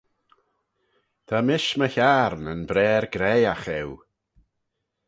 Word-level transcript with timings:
Ta 1.27 1.37
mish 1.47 1.71
my 1.79 1.89
hiarn 1.93 2.49
yn 2.53 2.61
braar 2.69 3.05
graihagh 3.13 3.67
eu. 3.79 3.91